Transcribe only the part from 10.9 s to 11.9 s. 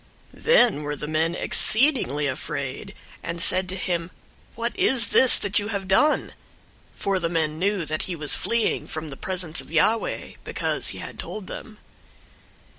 had told them.